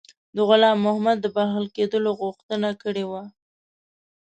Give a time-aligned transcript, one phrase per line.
[0.35, 3.23] د غلام محمد د بخښل کېدلو غوښتنه کړې وه.